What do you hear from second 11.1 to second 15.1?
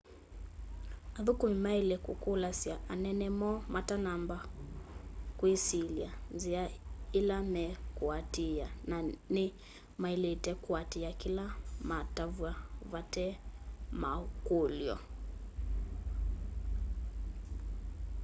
kĩla matavywa vate makũlyo